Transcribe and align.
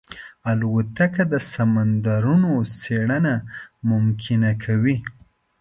الوتکه 0.51 1.23
د 1.31 1.33
سمندرونو 1.51 2.51
څېړنه 2.79 3.35
ممکنه 3.89 4.49
کوي. 4.63 4.97